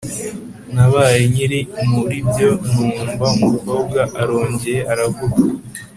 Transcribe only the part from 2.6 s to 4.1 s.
numva umukobwa